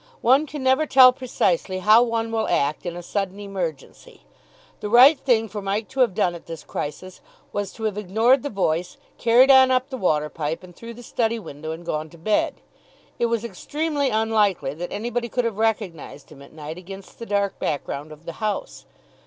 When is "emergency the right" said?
3.39-5.19